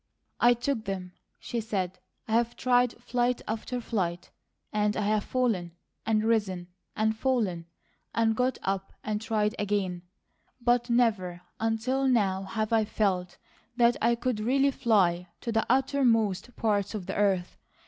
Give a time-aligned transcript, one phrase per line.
[0.39, 1.99] "I took them," she said.
[2.27, 4.31] "I've tried flight after flight;
[4.73, 5.73] and I've fallen,
[6.07, 7.67] and risen, and fallen,
[8.11, 10.01] and got up and tried again,
[10.59, 13.37] but never until now have I felt
[13.77, 17.59] that I could really 'fly to the uttermost parts of the earth.'